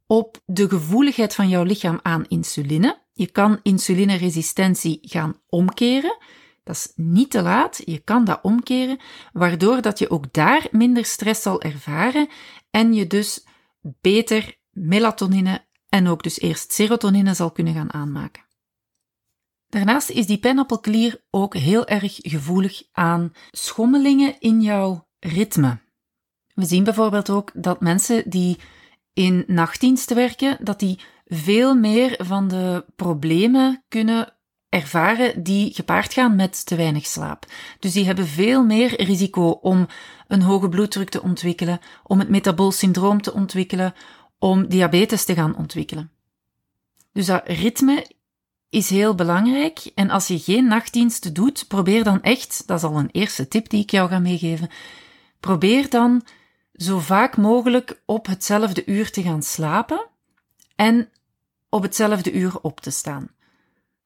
op 0.07 0.41
de 0.45 0.69
gevoeligheid 0.69 1.35
van 1.35 1.49
jouw 1.49 1.63
lichaam 1.63 1.99
aan 2.01 2.25
insuline. 2.27 3.01
Je 3.13 3.27
kan 3.27 3.59
insulineresistentie 3.63 4.99
gaan 5.01 5.35
omkeren. 5.49 6.17
Dat 6.63 6.75
is 6.75 6.91
niet 6.95 7.31
te 7.31 7.41
laat, 7.41 7.81
je 7.85 7.99
kan 7.99 8.23
dat 8.25 8.39
omkeren, 8.41 8.99
waardoor 9.33 9.81
dat 9.81 9.99
je 9.99 10.09
ook 10.09 10.33
daar 10.33 10.67
minder 10.71 11.05
stress 11.05 11.41
zal 11.41 11.61
ervaren 11.61 12.27
en 12.71 12.93
je 12.93 13.07
dus 13.07 13.45
beter 13.81 14.57
melatonine 14.71 15.65
en 15.89 16.07
ook 16.07 16.23
dus 16.23 16.39
eerst 16.39 16.73
serotonine 16.73 17.33
zal 17.33 17.51
kunnen 17.51 17.73
gaan 17.73 17.93
aanmaken. 17.93 18.48
Daarnaast 19.69 20.09
is 20.09 20.25
die 20.25 20.39
pijnappelklier 20.39 21.21
ook 21.29 21.55
heel 21.55 21.87
erg 21.87 22.15
gevoelig 22.21 22.83
aan 22.91 23.31
schommelingen 23.51 24.39
in 24.39 24.61
jouw 24.61 25.07
ritme. 25.19 25.79
We 26.53 26.65
zien 26.65 26.83
bijvoorbeeld 26.83 27.29
ook 27.29 27.51
dat 27.53 27.81
mensen 27.81 28.29
die 28.29 28.57
in 29.13 29.43
nachtdiensten 29.47 30.15
werken, 30.15 30.57
dat 30.61 30.79
die 30.79 30.99
veel 31.25 31.75
meer 31.75 32.15
van 32.17 32.47
de 32.47 32.85
problemen 32.95 33.83
kunnen 33.87 34.33
ervaren 34.69 35.43
die 35.43 35.73
gepaard 35.73 36.13
gaan 36.13 36.35
met 36.35 36.65
te 36.65 36.75
weinig 36.75 37.05
slaap. 37.05 37.45
Dus 37.79 37.93
die 37.93 38.05
hebben 38.05 38.27
veel 38.27 38.65
meer 38.65 39.03
risico 39.03 39.49
om 39.49 39.87
een 40.27 40.41
hoge 40.41 40.69
bloeddruk 40.69 41.09
te 41.09 41.21
ontwikkelen, 41.21 41.79
om 42.03 42.19
het 42.19 42.29
metabool 42.29 42.71
syndroom 42.71 43.21
te 43.21 43.33
ontwikkelen, 43.33 43.93
om 44.39 44.67
diabetes 44.67 45.25
te 45.25 45.33
gaan 45.33 45.57
ontwikkelen. 45.57 46.11
Dus 47.13 47.25
dat 47.25 47.41
ritme 47.45 48.05
is 48.69 48.89
heel 48.89 49.15
belangrijk. 49.15 49.91
En 49.95 50.09
als 50.09 50.27
je 50.27 50.39
geen 50.39 50.67
nachtdiensten 50.67 51.33
doet, 51.33 51.67
probeer 51.67 52.03
dan 52.03 52.21
echt, 52.21 52.63
dat 52.67 52.77
is 52.77 52.83
al 52.83 52.97
een 52.97 53.11
eerste 53.11 53.47
tip 53.47 53.69
die 53.69 53.81
ik 53.81 53.91
jou 53.91 54.09
ga 54.09 54.19
meegeven, 54.19 54.69
probeer 55.39 55.89
dan 55.89 56.25
zo 56.73 56.99
vaak 56.99 57.37
mogelijk 57.37 58.01
op 58.05 58.25
hetzelfde 58.25 58.85
uur 58.85 59.11
te 59.11 59.21
gaan 59.21 59.43
slapen 59.43 60.07
en 60.75 61.09
op 61.69 61.81
hetzelfde 61.81 62.31
uur 62.31 62.59
op 62.61 62.79
te 62.79 62.89
staan. 62.89 63.29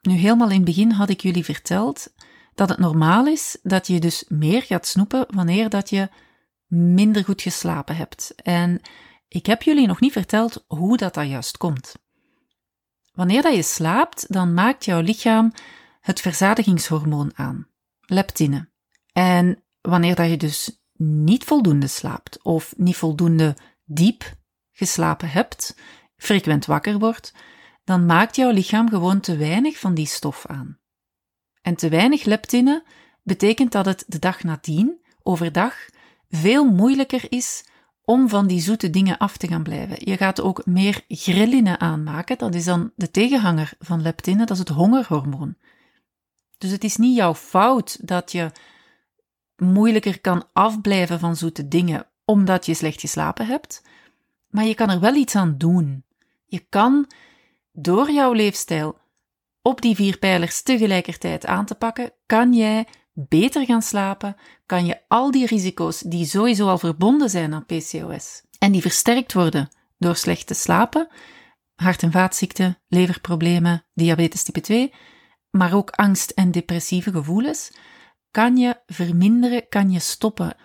Nu, 0.02 0.14
helemaal 0.14 0.50
in 0.50 0.56
het 0.56 0.66
begin 0.66 0.92
had 0.92 1.10
ik 1.10 1.22
jullie 1.22 1.46
verteld 1.46 2.14
dat 2.56 2.70
het 2.70 2.80
normaal 2.80 3.28
is 3.28 3.58
dat 3.64 3.88
je 3.88 4.00
dus 4.00 4.26
meer 4.28 4.62
gaat 4.62 4.88
snoepen 4.88 5.26
wanneer 5.30 5.70
dat 5.70 5.90
je 5.90 6.10
minder 6.68 7.24
goed 7.24 7.42
geslapen 7.42 7.96
hebt. 7.96 8.34
En 8.36 8.82
ik 9.28 9.46
heb 9.46 9.62
jullie 9.62 9.88
nog 9.88 10.00
niet 10.00 10.12
verteld 10.12 10.66
hoe 10.68 10.98
dat, 10.98 11.14
dat 11.14 11.28
juist 11.28 11.58
komt. 11.58 11.96
Wanneer 13.14 13.42
dat 13.42 13.56
je 13.56 13.64
slaapt, 13.64 14.34
dan 14.34 14.54
maakt 14.54 14.86
jouw 14.86 15.02
lichaam 15.02 15.52
het 16.02 16.22
verzadigingshormoon 16.22 17.32
aan, 17.36 17.68
leptine. 18.02 18.70
En 19.14 19.64
wanneer 19.82 20.16
dat 20.16 20.30
je 20.30 20.38
dus 20.38 20.84
niet 20.98 21.44
voldoende 21.44 21.88
slaapt 21.88 22.44
of 22.44 22.74
niet 22.78 22.96
voldoende 22.96 23.56
diep 23.86 24.36
geslapen 24.72 25.30
hebt, 25.30 25.78
frequent 26.16 26.66
wakker 26.66 27.00
wordt, 27.00 27.34
dan 27.84 28.06
maakt 28.06 28.36
jouw 28.36 28.52
lichaam 28.52 28.90
gewoon 28.90 29.20
te 29.20 29.38
weinig 29.38 29.80
van 29.80 29.94
die 29.94 30.08
stof 30.08 30.46
aan. 30.46 30.80
En 31.62 31.76
te 31.76 31.90
weinig 31.90 32.24
leptine 32.24 32.86
betekent 33.24 33.72
dat 33.72 33.86
het 33.86 34.04
de 34.08 34.20
dag 34.20 34.44
nadien, 34.44 35.02
overdag, 35.24 35.76
veel 36.30 36.66
moeilijker 36.66 37.32
is 37.32 37.66
om 38.06 38.30
van 38.30 38.48
die 38.48 38.62
zoete 38.62 38.90
dingen 38.90 39.18
af 39.18 39.38
te 39.38 39.48
gaan 39.48 39.64
blijven. 39.64 39.98
Je 40.00 40.18
gaat 40.18 40.42
ook 40.42 40.66
meer 40.66 41.04
ghrelline 41.08 41.80
aanmaken, 41.80 42.38
dat 42.38 42.56
is 42.56 42.66
dan 42.66 42.92
de 42.96 43.12
tegenhanger 43.12 43.74
van 43.80 44.02
leptine, 44.02 44.46
dat 44.46 44.50
is 44.50 44.60
het 44.60 44.70
hongerhormoon. 44.70 45.56
Dus 46.58 46.72
het 46.72 46.84
is 46.84 46.98
niet 46.98 47.16
jouw 47.16 47.34
fout 47.34 48.08
dat 48.08 48.32
je 48.32 48.52
moeilijker 49.58 50.22
kan 50.22 50.46
afblijven 50.54 51.20
van 51.20 51.36
zoete 51.36 51.68
dingen 51.68 52.08
omdat 52.26 52.66
je 52.66 52.74
slecht 52.74 53.00
geslapen 53.00 53.46
hebt, 53.46 53.82
maar 54.48 54.66
je 54.66 54.74
kan 54.74 54.90
er 54.90 55.00
wel 55.00 55.16
iets 55.16 55.36
aan 55.36 55.58
doen. 55.58 56.04
Je 56.46 56.60
kan 56.70 57.08
door 57.72 58.12
jouw 58.12 58.34
leefstijl 58.34 58.98
op 59.62 59.82
die 59.82 59.96
vier 59.96 60.18
pijlers 60.18 60.62
tegelijkertijd 60.62 61.46
aan 61.46 61.66
te 61.66 61.76
pakken, 61.76 62.12
kan 62.26 62.54
jij 62.54 62.88
beter 63.14 63.66
gaan 63.66 63.82
slapen, 63.82 64.36
kan 64.66 64.86
je 64.86 65.00
al 65.08 65.32
die 65.32 65.46
risico's 65.46 66.00
die 66.00 66.26
sowieso 66.26 66.68
al 66.68 66.78
verbonden 66.78 67.30
zijn 67.30 67.54
aan 67.54 67.66
PCOS 67.66 68.42
en 68.60 68.72
die 68.72 68.82
versterkt 68.82 69.34
worden 69.34 69.70
door 69.98 70.16
slecht 70.16 70.48
te 70.48 70.54
slapen, 70.54 71.08
hart- 71.76 72.04
en 72.04 72.12
vaatziekten, 72.12 72.82
leverproblemen, 72.88 73.86
diabetes 73.94 74.44
type 74.44 74.62
2, 74.62 74.94
maar 75.50 75.74
ook 75.74 75.90
angst 75.90 76.30
en 76.30 76.52
depressieve 76.52 77.12
gevoelens, 77.12 77.72
kan 78.32 78.58
je 78.58 78.82
verminderen, 78.86 79.70
kan 79.70 79.92
je 79.92 80.00
stoppen. 80.00 80.56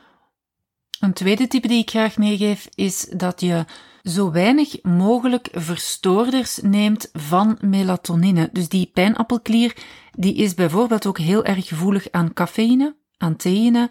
Een 1.01 1.13
tweede 1.13 1.47
type 1.47 1.69
die 1.69 1.81
ik 1.81 1.91
graag 1.91 2.17
meegeef 2.17 2.69
is 2.75 3.07
dat 3.17 3.41
je 3.41 3.65
zo 4.03 4.31
weinig 4.31 4.83
mogelijk 4.83 5.49
verstoorders 5.53 6.59
neemt 6.63 7.11
van 7.13 7.59
melatonine. 7.61 8.49
Dus 8.53 8.69
die 8.69 8.91
pijnappelklier 8.95 9.77
die 10.13 10.35
is 10.35 10.55
bijvoorbeeld 10.55 11.07
ook 11.07 11.19
heel 11.19 11.45
erg 11.45 11.69
gevoelig 11.69 12.11
aan 12.11 12.33
cafeïne, 12.33 12.97
aan 13.17 13.37
theïne 13.37 13.91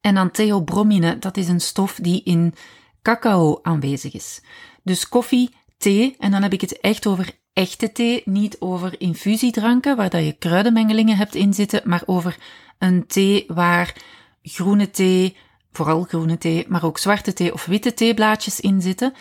en 0.00 0.16
aan 0.16 0.30
theobromine. 0.30 1.18
Dat 1.18 1.36
is 1.36 1.48
een 1.48 1.60
stof 1.60 1.94
die 2.02 2.22
in 2.22 2.54
cacao 3.02 3.58
aanwezig 3.62 4.12
is. 4.12 4.42
Dus 4.82 5.08
koffie, 5.08 5.50
thee, 5.78 6.16
en 6.18 6.30
dan 6.30 6.42
heb 6.42 6.52
ik 6.52 6.60
het 6.60 6.80
echt 6.80 7.06
over 7.06 7.38
echte 7.52 7.92
thee, 7.92 8.22
niet 8.24 8.56
over 8.58 9.00
infusiedranken 9.00 9.96
waar 9.96 10.10
dat 10.10 10.24
je 10.24 10.32
kruidenmengelingen 10.32 11.16
hebt 11.16 11.34
inzitten, 11.34 11.80
maar 11.84 12.02
over 12.06 12.36
een 12.78 13.06
thee 13.06 13.44
waar 13.46 13.94
groene 14.42 14.90
thee, 14.90 15.36
vooral 15.72 16.02
groene 16.02 16.38
thee, 16.38 16.64
maar 16.68 16.84
ook 16.84 16.98
zwarte 16.98 17.32
thee 17.32 17.52
of 17.52 17.64
witte 17.64 17.94
theeblaadjes 17.94 18.60
in 18.60 18.82
zitten. 18.82 19.14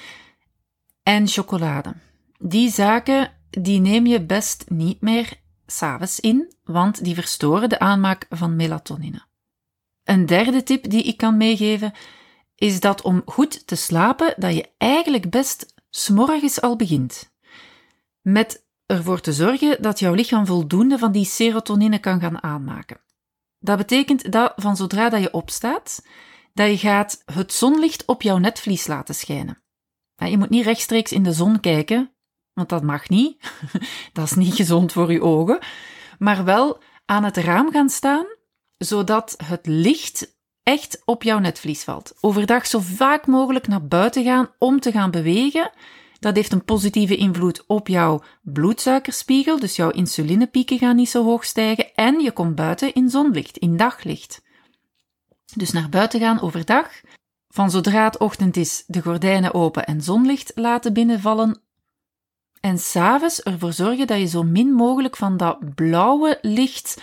En 1.03 1.27
chocolade. 1.27 1.93
Die 2.39 2.71
zaken, 2.71 3.31
die 3.49 3.79
neem 3.79 4.05
je 4.05 4.25
best 4.25 4.65
niet 4.67 5.01
meer 5.01 5.39
s'avonds 5.65 6.19
in, 6.19 6.55
want 6.63 7.03
die 7.03 7.15
verstoren 7.15 7.69
de 7.69 7.79
aanmaak 7.79 8.25
van 8.29 8.55
melatonine. 8.55 9.25
Een 10.03 10.25
derde 10.25 10.63
tip 10.63 10.89
die 10.89 11.03
ik 11.03 11.17
kan 11.17 11.37
meegeven, 11.37 11.93
is 12.55 12.79
dat 12.79 13.01
om 13.01 13.21
goed 13.25 13.67
te 13.67 13.75
slapen, 13.75 14.33
dat 14.37 14.55
je 14.55 14.69
eigenlijk 14.77 15.29
best 15.29 15.73
s'morgens 15.89 16.61
al 16.61 16.75
begint. 16.75 17.33
Met 18.21 18.65
ervoor 18.85 19.19
te 19.19 19.33
zorgen 19.33 19.81
dat 19.81 19.99
jouw 19.99 20.13
lichaam 20.13 20.45
voldoende 20.45 20.97
van 20.97 21.11
die 21.11 21.25
serotonine 21.25 21.99
kan 21.99 22.19
gaan 22.19 22.43
aanmaken. 22.43 23.01
Dat 23.59 23.77
betekent 23.77 24.31
dat 24.31 24.53
van 24.55 24.75
zodra 24.75 25.09
dat 25.09 25.21
je 25.21 25.33
opstaat, 25.33 26.05
dat 26.53 26.69
je 26.69 26.77
gaat 26.77 27.21
het 27.25 27.53
zonlicht 27.53 28.05
op 28.05 28.21
jouw 28.21 28.37
netvlies 28.37 28.87
laten 28.87 29.15
schijnen. 29.15 29.63
Je 30.15 30.37
moet 30.37 30.49
niet 30.49 30.65
rechtstreeks 30.65 31.11
in 31.11 31.23
de 31.23 31.33
zon 31.33 31.59
kijken, 31.59 32.11
want 32.53 32.69
dat 32.69 32.83
mag 32.83 33.09
niet. 33.09 33.51
dat 34.13 34.25
is 34.25 34.33
niet 34.33 34.53
gezond 34.53 34.91
voor 34.91 35.11
je 35.11 35.21
ogen. 35.21 35.59
Maar 36.19 36.43
wel 36.43 36.81
aan 37.05 37.23
het 37.23 37.37
raam 37.37 37.71
gaan 37.71 37.89
staan, 37.89 38.25
zodat 38.77 39.35
het 39.45 39.65
licht 39.65 40.39
echt 40.63 41.01
op 41.05 41.23
jouw 41.23 41.39
netvlies 41.39 41.83
valt. 41.83 42.13
Overdag 42.19 42.67
zo 42.67 42.79
vaak 42.79 43.27
mogelijk 43.27 43.67
naar 43.67 43.87
buiten 43.87 44.23
gaan 44.23 44.49
om 44.57 44.79
te 44.79 44.91
gaan 44.91 45.11
bewegen. 45.11 45.71
Dat 46.19 46.35
heeft 46.35 46.51
een 46.51 46.65
positieve 46.65 47.15
invloed 47.15 47.63
op 47.67 47.87
jouw 47.87 48.21
bloedsuikerspiegel, 48.41 49.59
dus 49.59 49.75
jouw 49.75 49.89
insulinepieken 49.89 50.77
gaan 50.77 50.95
niet 50.95 51.09
zo 51.09 51.23
hoog 51.23 51.45
stijgen 51.45 51.93
en 51.95 52.19
je 52.19 52.31
komt 52.31 52.55
buiten 52.55 52.93
in 52.93 53.09
zonlicht, 53.09 53.57
in 53.57 53.77
daglicht. 53.77 54.41
Dus 55.55 55.71
naar 55.71 55.89
buiten 55.89 56.19
gaan 56.19 56.41
overdag. 56.41 57.01
Van 57.47 57.71
zodra 57.71 58.03
het 58.03 58.17
ochtend 58.17 58.57
is, 58.57 58.83
de 58.87 59.01
gordijnen 59.01 59.53
open 59.53 59.85
en 59.85 60.01
zonlicht 60.01 60.51
laten 60.55 60.93
binnenvallen. 60.93 61.61
En 62.59 62.79
s'avonds 62.79 63.41
ervoor 63.43 63.73
zorgen 63.73 64.07
dat 64.07 64.19
je 64.19 64.25
zo 64.25 64.43
min 64.43 64.71
mogelijk 64.71 65.17
van 65.17 65.37
dat 65.37 65.75
blauwe 65.75 66.37
licht, 66.41 67.01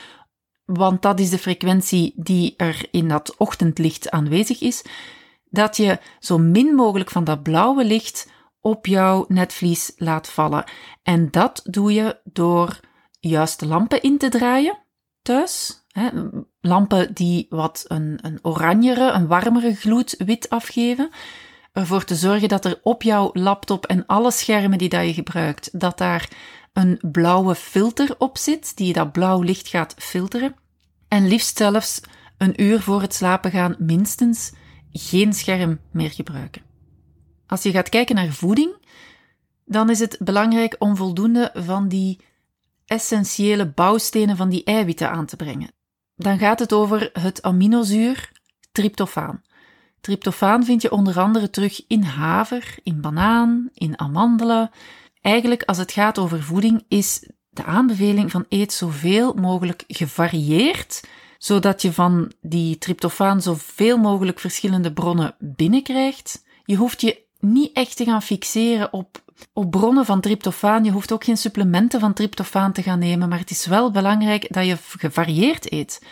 want 0.65 1.03
dat 1.03 1.21
is 1.21 1.31
de 1.31 1.39
frequentie 1.39 2.13
die 2.17 2.55
er 2.57 2.89
in 2.91 3.09
dat 3.09 3.37
ochtendlicht 3.37 4.11
aanwezig 4.11 4.61
is, 4.61 4.85
dat 5.51 5.77
je 5.77 5.99
zo 6.19 6.39
min 6.39 6.75
mogelijk 6.75 7.11
van 7.11 7.25
dat 7.25 7.43
blauwe 7.43 7.85
licht 7.85 8.31
op 8.61 8.87
jouw 8.87 9.25
netvlies 9.29 9.93
laat 9.97 10.29
vallen. 10.29 10.65
En 11.03 11.31
dat 11.31 11.61
doe 11.65 11.93
je 11.93 12.21
door 12.25 12.81
juist 13.21 13.61
lampen 13.61 14.03
in 14.03 14.19
te 14.19 14.29
draaien 14.29 14.79
thuis. 15.23 15.85
Lampen 16.69 17.15
die 17.15 17.47
wat 17.49 17.85
een, 17.89 18.19
een 18.23 18.39
oranjere, 18.43 19.11
een 19.11 19.27
warmere 19.27 19.75
gloed 19.75 20.15
wit 20.19 20.51
afgeven. 20.51 21.11
ervoor 21.73 22.05
te 22.05 22.15
zorgen 22.15 22.49
dat 22.49 22.65
er 22.65 22.81
op 22.83 23.03
jouw 23.03 23.31
laptop 23.33 23.87
en 23.87 24.07
alle 24.07 24.31
schermen 24.31 24.79
die 24.79 24.89
dat 24.89 25.07
je 25.07 25.15
gebruikt, 25.15 25.81
dat 25.81 25.99
daar 25.99 26.29
een 26.73 26.99
blauwe 27.13 27.55
filter 27.55 28.15
op 28.19 28.39
zit, 28.39 28.77
die 28.77 28.93
dat 28.93 29.13
blauw 29.13 29.43
licht 29.43 29.69
gaat 29.69 29.95
filteren. 29.99 30.55
En 31.09 31.29
liefst 31.29 31.57
zelfs 31.57 32.01
een 32.39 32.63
uur 32.63 32.81
voor 32.81 33.01
het 33.01 33.15
slapen 33.15 33.51
gaan 33.51 33.77
minstens 33.79 34.53
geen 34.93 35.33
scherm 35.33 35.81
meer 35.91 36.11
gebruiken. 36.11 36.63
Als 37.47 37.63
je 37.63 37.71
gaat 37.71 37.89
kijken 37.89 38.15
naar 38.15 38.33
voeding, 38.33 38.87
dan 39.65 39.91
is 39.91 39.99
het 39.99 40.17
belangrijk 40.21 40.77
om 40.79 40.97
voldoende 40.97 41.51
van 41.55 41.89
die 41.89 42.21
essentiële 42.87 43.67
bouwstenen 43.67 44.37
van 44.37 44.49
die 44.49 44.65
eiwitten 44.65 45.11
aan 45.11 45.27
te 45.27 45.37
brengen. 45.37 45.71
Dan 46.19 46.39
gaat 46.39 46.59
het 46.59 46.73
over 46.73 47.11
het 47.13 47.43
aminozuur 47.43 48.31
tryptofaan. 48.73 49.43
Tryptofaan 50.01 50.65
vind 50.65 50.83
je 50.83 50.93
onder 50.93 51.19
andere 51.19 51.51
terug 51.51 51.85
in 51.87 52.03
haver, 52.03 52.75
in 52.83 53.01
banaan, 53.01 53.69
in 53.75 53.99
amandelen. 53.99 54.71
Eigenlijk, 55.21 55.63
als 55.63 55.79
het 55.79 55.93
gaat 55.93 56.19
over 56.19 56.43
voeding, 56.43 56.85
is 56.89 57.31
de 57.51 57.65
aanbeveling 57.65 58.31
van 58.31 58.47
eet 58.49 58.73
zoveel 58.73 59.33
mogelijk 59.33 59.85
gevarieerd, 59.89 61.09
zodat 61.39 61.83
je 61.83 61.93
van 61.93 62.33
die 62.41 62.79
tryptofaan 62.79 63.43
zoveel 63.43 63.99
mogelijk 63.99 64.39
verschillende 64.39 64.93
bronnen 64.93 65.35
binnenkrijgt. 65.39 66.45
Je 66.65 66.77
hoeft 66.77 67.01
je 67.01 67.27
niet 67.39 67.73
echt 67.73 67.97
te 67.97 68.05
gaan 68.05 68.23
fixeren 68.23 68.93
op, 68.93 69.23
op 69.53 69.71
bronnen 69.71 70.05
van 70.05 70.21
tryptofaan. 70.21 70.85
Je 70.85 70.91
hoeft 70.91 71.13
ook 71.13 71.25
geen 71.25 71.37
supplementen 71.37 72.01
van 72.01 72.13
tryptofaan 72.13 72.73
te 72.73 72.83
gaan 72.83 72.99
nemen, 72.99 73.29
maar 73.29 73.39
het 73.39 73.51
is 73.51 73.67
wel 73.67 73.91
belangrijk 73.91 74.53
dat 74.53 74.67
je 74.67 74.77
gevarieerd 74.77 75.73
eet. 75.73 76.03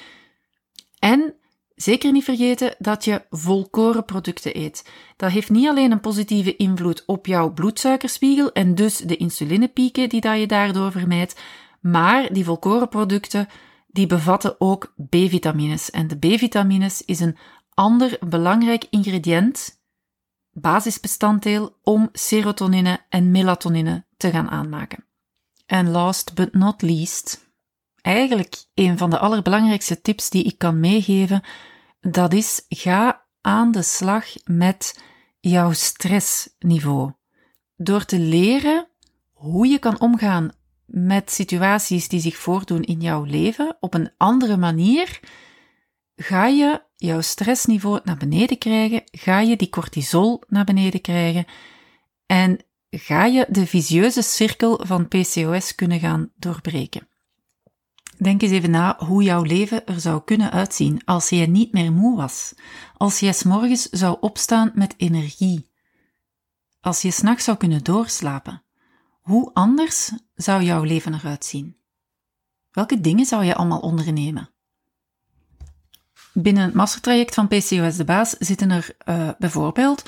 En 0.98 1.34
zeker 1.74 2.12
niet 2.12 2.24
vergeten 2.24 2.74
dat 2.78 3.04
je 3.04 3.22
volkorenproducten 3.30 4.58
eet. 4.58 4.90
Dat 5.16 5.30
heeft 5.30 5.50
niet 5.50 5.68
alleen 5.68 5.92
een 5.92 6.00
positieve 6.00 6.56
invloed 6.56 7.02
op 7.06 7.26
jouw 7.26 7.52
bloedsuikerspiegel 7.52 8.52
en 8.52 8.74
dus 8.74 8.96
de 8.96 9.16
insulinepieken 9.16 10.08
die 10.08 10.20
dat 10.20 10.38
je 10.38 10.46
daardoor 10.46 10.92
vermijdt, 10.92 11.40
maar 11.80 12.32
die 12.32 12.44
volkorenproducten 12.44 13.48
die 13.86 14.06
bevatten 14.06 14.54
ook 14.58 14.94
B-vitamines. 15.08 15.90
En 15.90 16.08
de 16.08 16.18
B-vitamines 16.18 17.04
is 17.04 17.20
een 17.20 17.36
ander 17.74 18.18
belangrijk 18.28 18.86
ingrediënt 18.90 19.75
basisbestanddeel 20.60 21.76
om 21.82 22.08
serotonine 22.12 23.00
en 23.08 23.30
melatonine 23.30 24.04
te 24.16 24.30
gaan 24.30 24.48
aanmaken. 24.48 25.04
En 25.66 25.90
last 25.90 26.34
but 26.34 26.54
not 26.54 26.82
least, 26.82 27.50
eigenlijk 28.02 28.64
een 28.74 28.98
van 28.98 29.10
de 29.10 29.18
allerbelangrijkste 29.18 30.00
tips 30.00 30.30
die 30.30 30.44
ik 30.44 30.58
kan 30.58 30.80
meegeven, 30.80 31.42
dat 32.00 32.32
is 32.32 32.64
ga 32.68 33.26
aan 33.40 33.72
de 33.72 33.82
slag 33.82 34.26
met 34.44 35.00
jouw 35.40 35.72
stressniveau. 35.72 37.12
Door 37.76 38.04
te 38.04 38.18
leren 38.18 38.88
hoe 39.32 39.66
je 39.66 39.78
kan 39.78 40.00
omgaan 40.00 40.52
met 40.84 41.30
situaties 41.30 42.08
die 42.08 42.20
zich 42.20 42.36
voordoen 42.36 42.82
in 42.82 43.00
jouw 43.00 43.24
leven 43.24 43.76
op 43.80 43.94
een 43.94 44.10
andere 44.16 44.56
manier, 44.56 45.20
ga 46.16 46.46
je 46.46 46.82
jouw 46.96 47.20
stressniveau 47.20 48.00
naar 48.04 48.16
beneden 48.16 48.58
krijgen, 48.58 49.02
ga 49.04 49.40
je 49.40 49.56
die 49.56 49.68
cortisol 49.68 50.42
naar 50.48 50.64
beneden 50.64 51.00
krijgen 51.00 51.46
en 52.26 52.58
ga 52.90 53.24
je 53.24 53.46
de 53.48 53.66
visieuze 53.66 54.22
cirkel 54.22 54.80
van 54.86 55.08
PCOS 55.08 55.74
kunnen 55.74 56.00
gaan 56.00 56.32
doorbreken. 56.36 57.08
Denk 58.18 58.42
eens 58.42 58.52
even 58.52 58.70
na 58.70 58.96
hoe 58.98 59.22
jouw 59.22 59.42
leven 59.42 59.86
er 59.86 60.00
zou 60.00 60.22
kunnen 60.24 60.50
uitzien 60.50 61.04
als 61.04 61.28
je 61.28 61.46
niet 61.46 61.72
meer 61.72 61.92
moe 61.92 62.16
was, 62.16 62.54
als 62.96 63.20
je 63.20 63.32
s 63.32 63.42
morgens 63.42 63.82
zou 63.82 64.16
opstaan 64.20 64.70
met 64.74 64.94
energie, 64.96 65.70
als 66.80 67.02
je 67.02 67.10
s'nachts 67.10 67.44
zou 67.44 67.56
kunnen 67.56 67.84
doorslapen. 67.84 68.62
Hoe 69.20 69.50
anders 69.54 70.12
zou 70.34 70.62
jouw 70.62 70.82
leven 70.82 71.14
eruit 71.14 71.44
zien? 71.44 71.76
Welke 72.70 73.00
dingen 73.00 73.26
zou 73.26 73.44
je 73.44 73.54
allemaal 73.54 73.80
ondernemen? 73.80 74.50
Binnen 76.38 76.64
het 76.64 76.74
mastertraject 76.74 77.34
van 77.34 77.48
PCOS 77.48 77.96
de 77.96 78.04
Baas 78.04 78.30
zitten 78.30 78.70
er 78.70 78.96
uh, 79.08 79.30
bijvoorbeeld 79.38 80.02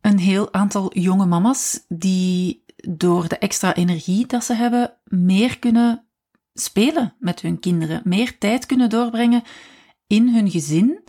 een 0.00 0.18
heel 0.18 0.52
aantal 0.52 0.98
jonge 0.98 1.26
mama's 1.26 1.84
die 1.88 2.64
door 2.76 3.28
de 3.28 3.38
extra 3.38 3.74
energie 3.74 4.26
dat 4.26 4.44
ze 4.44 4.54
hebben 4.54 4.94
meer 5.04 5.58
kunnen 5.58 6.04
spelen 6.54 7.14
met 7.18 7.40
hun 7.40 7.58
kinderen, 7.58 8.00
meer 8.04 8.38
tijd 8.38 8.66
kunnen 8.66 8.90
doorbrengen 8.90 9.42
in 10.06 10.28
hun 10.28 10.50
gezin. 10.50 11.00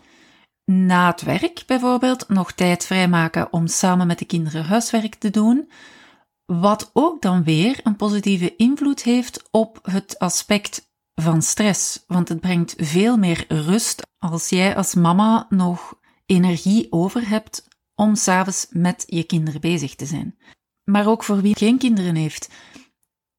Na 0.66 1.12
het 1.12 1.22
werk 1.22 1.64
bijvoorbeeld 1.68 2.30
nog 2.30 2.52
tijd 2.52 2.86
vrijmaken 2.86 3.54
om 3.54 3.68
samen 3.68 4.08
met 4.08 4.20
de 4.20 4.26
kinderen 4.26 4.66
huiswerk 4.66 5.16
te 5.16 5.30
doen. 5.30 5.70
Wat 6.46 6.90
ook 6.94 7.22
dan 7.22 7.44
weer 7.44 7.80
een 7.84 7.96
positieve 7.96 8.56
invloed 8.56 9.04
heeft 9.04 9.48
op 9.52 9.80
het 9.82 10.20
aspect 10.20 10.93
van 11.16 11.42
stress, 11.42 12.04
want 12.08 12.30
het 12.30 12.40
brengt 12.40 12.74
veel 12.78 13.18
meer 13.18 13.46
rust 13.48 14.02
als 14.18 14.50
jij 14.50 14.76
als 14.76 14.94
mama 14.94 15.46
nog 15.50 16.00
energie 16.26 16.88
over 16.92 17.28
hebt 17.28 17.68
om 17.96 18.16
s'avonds 18.16 18.68
met 18.70 19.04
je 19.08 19.24
kinderen 19.24 19.62
bezig 19.62 19.96
te 19.96 20.06
zijn. 20.06 20.38
Maar 20.84 21.08
ook 21.08 21.24
voor 21.24 21.42
wie 21.42 21.56
geen 21.56 21.78
kinderen 21.78 22.16
heeft. 22.16 22.50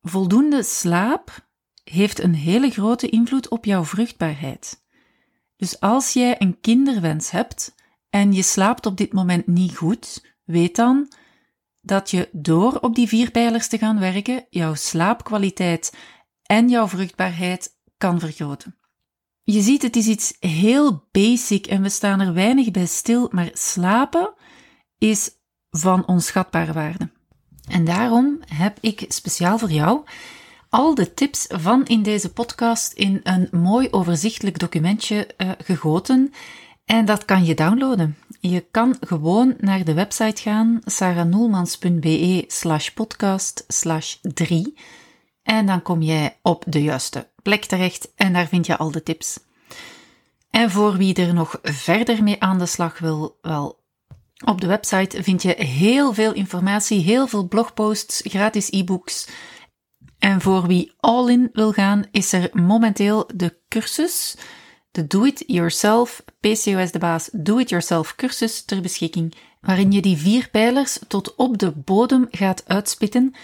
Voldoende 0.00 0.62
slaap 0.62 1.48
heeft 1.84 2.22
een 2.22 2.34
hele 2.34 2.70
grote 2.70 3.08
invloed 3.08 3.48
op 3.48 3.64
jouw 3.64 3.84
vruchtbaarheid. 3.84 4.82
Dus 5.56 5.80
als 5.80 6.12
jij 6.12 6.36
een 6.38 6.60
kinderwens 6.60 7.30
hebt 7.30 7.74
en 8.10 8.32
je 8.32 8.42
slaapt 8.42 8.86
op 8.86 8.96
dit 8.96 9.12
moment 9.12 9.46
niet 9.46 9.76
goed, 9.76 10.34
weet 10.44 10.76
dan 10.76 11.08
dat 11.80 12.10
je 12.10 12.28
door 12.32 12.78
op 12.80 12.94
die 12.94 13.08
vier 13.08 13.30
pijlers 13.30 13.68
te 13.68 13.78
gaan 13.78 13.98
werken, 13.98 14.46
jouw 14.50 14.74
slaapkwaliteit 14.74 15.96
en 16.46 16.68
jouw 16.68 16.88
vruchtbaarheid 16.88 17.76
kan 17.98 18.20
vergroten. 18.20 18.76
Je 19.42 19.60
ziet, 19.60 19.82
het 19.82 19.96
is 19.96 20.06
iets 20.06 20.36
heel 20.40 21.08
basic 21.12 21.66
en 21.66 21.82
we 21.82 21.88
staan 21.88 22.20
er 22.20 22.34
weinig 22.34 22.70
bij 22.70 22.86
stil, 22.86 23.28
maar 23.30 23.50
slapen 23.52 24.34
is 24.98 25.30
van 25.70 26.06
onschatbare 26.06 26.72
waarde. 26.72 27.10
En 27.68 27.84
daarom 27.84 28.40
heb 28.46 28.78
ik 28.80 29.04
speciaal 29.08 29.58
voor 29.58 29.70
jou 29.70 30.04
al 30.74 30.94
de 30.94 31.14
tips 31.14 31.46
van 31.48 31.86
in 31.86 32.02
deze 32.02 32.32
podcast 32.32 32.92
in 32.92 33.20
een 33.22 33.48
mooi 33.50 33.88
overzichtelijk 33.90 34.58
documentje 34.58 35.28
uh, 35.38 35.50
gegoten. 35.58 36.32
En 36.84 37.04
dat 37.04 37.24
kan 37.24 37.44
je 37.44 37.54
downloaden. 37.54 38.16
Je 38.40 38.66
kan 38.70 38.96
gewoon 39.00 39.54
naar 39.58 39.84
de 39.84 39.94
website 39.94 40.42
gaan, 40.42 40.80
sarahnoelmans.be 40.84 42.44
slash 42.46 42.88
podcast 42.88 43.64
slash 43.68 44.16
3. 44.20 44.74
En 45.44 45.66
dan 45.66 45.82
kom 45.82 46.02
jij 46.02 46.38
op 46.42 46.64
de 46.66 46.82
juiste 46.82 47.28
plek 47.42 47.64
terecht 47.64 48.12
en 48.16 48.32
daar 48.32 48.46
vind 48.46 48.66
je 48.66 48.76
al 48.76 48.90
de 48.90 49.02
tips. 49.02 49.38
En 50.50 50.70
voor 50.70 50.96
wie 50.96 51.14
er 51.14 51.34
nog 51.34 51.58
verder 51.62 52.22
mee 52.22 52.40
aan 52.40 52.58
de 52.58 52.66
slag 52.66 52.98
wil, 52.98 53.38
wel, 53.42 53.82
op 54.44 54.60
de 54.60 54.66
website 54.66 55.22
vind 55.22 55.42
je 55.42 55.54
heel 55.64 56.12
veel 56.12 56.32
informatie, 56.32 57.00
heel 57.00 57.26
veel 57.26 57.48
blogposts, 57.48 58.20
gratis 58.24 58.70
e-books. 58.70 59.28
En 60.18 60.40
voor 60.40 60.66
wie 60.66 60.92
all 61.00 61.28
in 61.30 61.48
wil 61.52 61.72
gaan, 61.72 62.04
is 62.10 62.32
er 62.32 62.50
momenteel 62.52 63.30
de 63.34 63.56
cursus, 63.68 64.36
de 64.90 65.06
Do 65.06 65.24
It 65.24 65.44
Yourself 65.46 66.24
PCOS 66.40 66.92
de 66.92 66.98
baas 66.98 67.28
Do 67.32 67.58
It 67.58 67.68
Yourself 67.68 68.14
cursus 68.14 68.64
ter 68.64 68.80
beschikking, 68.80 69.34
waarin 69.60 69.92
je 69.92 70.02
die 70.02 70.16
vier 70.16 70.48
pijlers 70.50 70.98
tot 71.08 71.34
op 71.34 71.58
de 71.58 71.70
bodem 71.70 72.26
gaat 72.30 72.62
uitspitten 72.66 73.34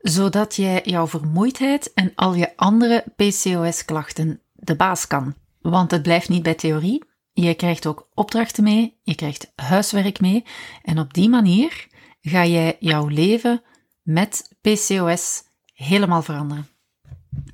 zodat 0.00 0.56
jij 0.56 0.80
jouw 0.84 1.06
vermoeidheid 1.06 1.92
en 1.92 2.12
al 2.14 2.34
je 2.34 2.56
andere 2.56 3.04
PCOS-klachten 3.16 4.40
de 4.52 4.76
baas 4.76 5.06
kan. 5.06 5.34
Want 5.60 5.90
het 5.90 6.02
blijft 6.02 6.28
niet 6.28 6.42
bij 6.42 6.54
theorie. 6.54 7.04
Je 7.32 7.54
krijgt 7.54 7.86
ook 7.86 8.08
opdrachten 8.14 8.64
mee, 8.64 8.98
je 9.02 9.14
krijgt 9.14 9.52
huiswerk 9.54 10.20
mee 10.20 10.44
en 10.82 10.98
op 10.98 11.14
die 11.14 11.28
manier 11.28 11.86
ga 12.20 12.46
jij 12.46 12.76
jouw 12.78 13.06
leven 13.06 13.62
met 14.02 14.56
PCOS 14.60 15.42
helemaal 15.74 16.22
veranderen. 16.22 16.68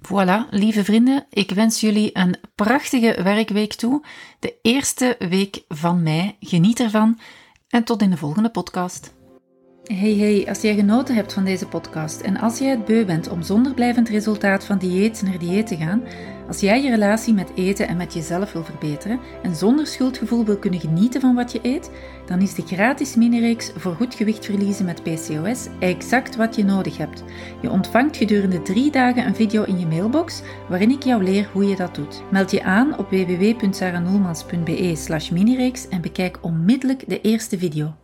Voilà, 0.02 0.48
lieve 0.50 0.84
vrienden, 0.84 1.26
ik 1.30 1.50
wens 1.50 1.80
jullie 1.80 2.10
een 2.12 2.36
prachtige 2.54 3.22
werkweek 3.22 3.74
toe. 3.74 4.04
De 4.40 4.54
eerste 4.62 5.16
week 5.18 5.64
van 5.68 6.02
mei. 6.02 6.36
Geniet 6.40 6.80
ervan 6.80 7.18
en 7.68 7.84
tot 7.84 8.02
in 8.02 8.10
de 8.10 8.16
volgende 8.16 8.50
podcast. 8.50 9.14
Hey 9.92 10.14
hey, 10.14 10.48
als 10.48 10.60
jij 10.60 10.74
genoten 10.74 11.14
hebt 11.14 11.32
van 11.32 11.44
deze 11.44 11.66
podcast 11.66 12.20
en 12.20 12.36
als 12.36 12.58
jij 12.58 12.68
het 12.68 12.84
beu 12.84 13.04
bent 13.04 13.28
om 13.28 13.42
zonder 13.42 13.74
blijvend 13.74 14.08
resultaat 14.08 14.64
van 14.64 14.78
dieet 14.78 15.22
naar 15.22 15.38
dieet 15.38 15.66
te 15.66 15.76
gaan, 15.76 16.02
als 16.48 16.60
jij 16.60 16.82
je 16.82 16.90
relatie 16.90 17.34
met 17.34 17.52
eten 17.54 17.88
en 17.88 17.96
met 17.96 18.14
jezelf 18.14 18.52
wil 18.52 18.64
verbeteren 18.64 19.20
en 19.42 19.56
zonder 19.56 19.86
schuldgevoel 19.86 20.44
wil 20.44 20.58
kunnen 20.58 20.80
genieten 20.80 21.20
van 21.20 21.34
wat 21.34 21.52
je 21.52 21.58
eet, 21.62 21.90
dan 22.24 22.40
is 22.40 22.54
de 22.54 22.62
gratis 22.62 23.14
mini-reeks 23.14 23.72
voor 23.76 23.94
goed 23.94 24.14
gewicht 24.14 24.44
verliezen 24.44 24.84
met 24.84 25.02
PCOS 25.02 25.68
exact 25.78 26.36
wat 26.36 26.56
je 26.56 26.64
nodig 26.64 26.96
hebt. 26.96 27.24
Je 27.62 27.70
ontvangt 27.70 28.16
gedurende 28.16 28.62
drie 28.62 28.90
dagen 28.90 29.26
een 29.26 29.36
video 29.36 29.62
in 29.62 29.78
je 29.78 29.86
mailbox 29.86 30.42
waarin 30.68 30.90
ik 30.90 31.02
jou 31.02 31.22
leer 31.22 31.48
hoe 31.52 31.68
je 31.68 31.76
dat 31.76 31.94
doet. 31.94 32.22
Meld 32.30 32.50
je 32.50 32.62
aan 32.62 32.98
op 32.98 33.10
www.saranoelmans.be 33.10 34.92
slash 34.96 35.30
minireeks 35.30 35.88
en 35.88 36.00
bekijk 36.00 36.38
onmiddellijk 36.40 37.04
de 37.08 37.20
eerste 37.20 37.58
video. 37.58 37.94